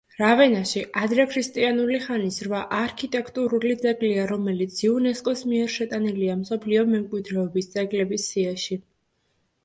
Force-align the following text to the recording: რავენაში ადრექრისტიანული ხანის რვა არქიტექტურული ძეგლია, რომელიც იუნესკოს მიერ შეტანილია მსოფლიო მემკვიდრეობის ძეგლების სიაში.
რავენაში 0.19 0.81
ადრექრისტიანული 0.99 1.97
ხანის 2.05 2.37
რვა 2.45 2.61
არქიტექტურული 2.77 3.73
ძეგლია, 3.83 4.23
რომელიც 4.31 4.79
იუნესკოს 4.87 5.43
მიერ 5.51 5.69
შეტანილია 5.73 6.37
მსოფლიო 6.39 6.87
მემკვიდრეობის 6.95 7.69
ძეგლების 7.77 8.25
სიაში. 8.33 8.79